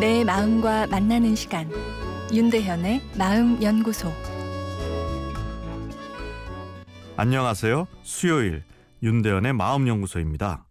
[0.00, 1.70] 내 마음과 만나는 시간
[2.32, 4.10] 윤대현의 마음 연구소
[7.18, 7.86] 안녕하세요.
[8.02, 8.64] 수요일
[9.02, 10.64] 윤대현의 마음 연구소입니다.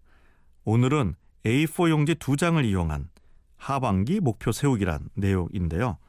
[0.66, 1.13] 오늘은
[1.45, 3.07] A4 용지 두 장을 이용한
[3.55, 6.00] 하반기 목표 세우기란 내용인데요.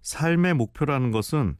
[0.00, 1.56] 삶의 목표라는 것은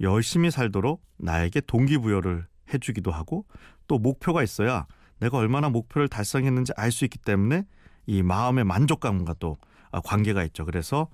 [0.00, 3.44] 열심히 살도록 나에게 동기부여를 해주기도 하고
[3.86, 4.86] 또 목표가 있어야
[5.18, 7.66] 내가 얼마나 목표를 달성했는지 알 수 있기 때문에
[8.06, 9.58] 이 마음의 만족감과 또
[10.00, 10.64] 관계가 있죠.
[10.64, 11.08] 그래서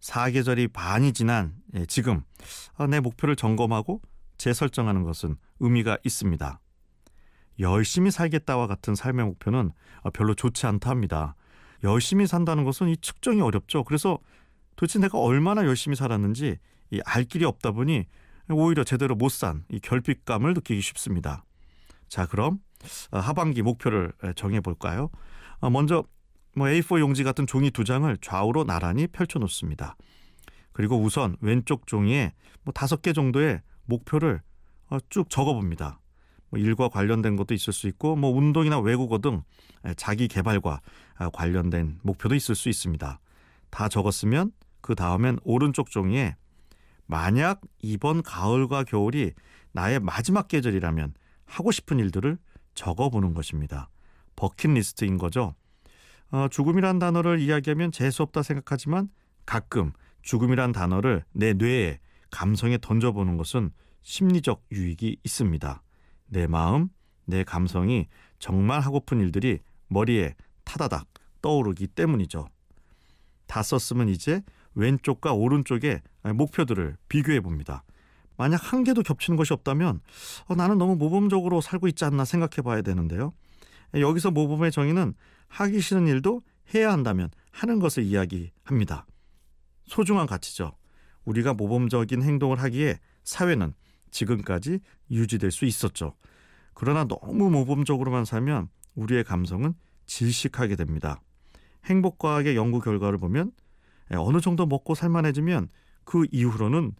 [0.00, 2.22] 사계절이 반이 지난 예, 지금
[2.76, 4.00] 아, 내 목표를 점검하고
[4.38, 6.60] 재설정하는 것은 의미가 있습니다.
[7.60, 9.72] 열심히 살겠다와 같은 삶의 목표는
[10.12, 11.34] 별로 좋지 않다 합니다.
[11.82, 13.82] 열심히 산다는 것은 이 측정이 어렵죠.
[13.84, 14.18] 그래서
[14.76, 16.58] 도대체 내가 얼마나 열심히 살았는지
[17.04, 18.06] 알 길이 없다 보니
[18.50, 21.44] 오히려 제대로 못 산 이 결핍감을 느끼기 쉽습니다.
[22.08, 22.60] 자, 그럼
[23.10, 25.10] 하반기 목표를 정해 볼까요?
[25.60, 26.04] 먼저
[26.58, 29.96] 뭐 A4 용지 같은 종이 두 장을 좌우로 나란히 펼쳐 놓습니다.
[30.72, 34.42] 그리고 우선 왼쪽 종이에 뭐 다섯 개 정도의 목표를
[35.08, 36.00] 쭉 적어 봅니다.
[36.50, 39.42] 뭐 일과 관련된 것도 있을 수 있고 뭐 운동이나 외국어 등
[39.96, 40.80] 자기 개발과
[41.32, 43.20] 관련된 목표도 있을 수 있습니다.
[43.70, 46.36] 다 적었으면 그 다음엔 오른쪽 종이에
[47.06, 49.32] 만약 이번 가을과 겨울이
[49.72, 52.38] 나의 마지막 계절이라면 하고 싶은 일들을
[52.74, 53.90] 적어보는 것입니다.
[54.36, 55.54] 버킷리스트인 거죠.
[56.30, 59.08] 어, 죽음이란 단어를 이야기하면 재수 없다 생각하지만
[59.46, 63.70] 가끔 죽음이란 단어를 내 뇌에 감성에 던져보는 것은
[64.02, 65.82] 심리적 유익이 있습니다.
[66.26, 66.90] 내 마음,
[67.24, 68.06] 내 감성이
[68.38, 70.34] 정말 하고픈 일들이 머리에
[70.64, 71.06] 타다닥
[71.40, 72.48] 떠오르기 때문이죠.
[73.46, 74.42] 다 썼으면 이제
[74.74, 76.02] 왼쪽과 오른쪽의
[76.34, 77.84] 목표들을 비교해 봅니다.
[78.36, 80.00] 만약 한 개도 겹치는 것이 없다면
[80.46, 83.32] 어, 나는 너무 모범적으로 살고 있지 않나 생각해 봐야 되는데요.
[83.94, 85.14] 여기서 모범의 정의는
[85.48, 86.42] 하기 싫은 일도
[86.74, 89.06] 해야 한다면 하는 것을 이야기합니다.
[89.86, 90.72] 소중한 가치죠.
[91.24, 93.74] 우리가 모범적인 행동을 하기에 사회는
[94.10, 94.80] 지금까지
[95.10, 96.14] 유지될 수 있었죠.
[96.74, 99.74] 그러나 너무 모범적으로만 살면 우리의 감성은
[100.06, 101.20] 질식하게 됩니다.
[101.84, 103.52] 행복과학의 연구 결과를 보면
[104.12, 105.68] 어느 정도 먹고 살만해지면
[106.04, 106.92] 그 이후로는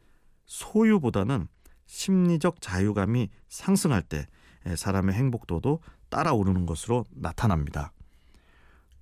[0.47, 1.49] 소유보다는
[1.87, 4.27] 심리적 자유감이 상승할 때
[4.77, 5.81] 사람의 행복도도
[6.11, 7.93] 따라오르는 것으로 나타납니다.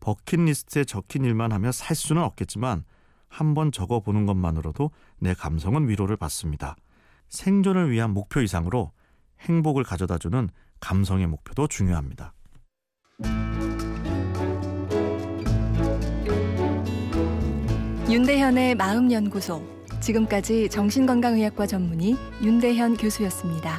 [0.01, 2.85] 버킷리스트에 적힌 일만 하며 살 수는 없겠지만
[3.29, 6.77] 한번 적어보는 것만으로도 내 감성은 위로를 받습니다.
[7.29, 8.93] 생존을 위한 목표 이상으로
[9.41, 10.49] 행복을 가져다주는
[10.81, 12.33] 감성의 목표도 중요합니다.
[18.09, 23.79] 윤대현의 마음연구소 지금까지 정신건강의학과 전문의 윤대현 교수였습니다.